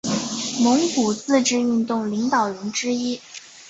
[0.61, 3.21] 蒙古自治运动领导人之一。